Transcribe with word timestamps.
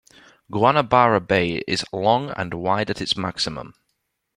Guanabara 0.51 1.19
Bay 1.19 1.61
is 1.67 1.85
long 1.93 2.31
and 2.31 2.55
wide 2.55 2.89
at 2.89 3.01
its 3.03 3.15
maximum. 3.15 3.75